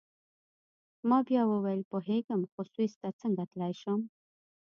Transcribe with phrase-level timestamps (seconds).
[1.09, 3.99] ما بیا وویل: پوهیږم، خو سویس ته څنګه تلای شم؟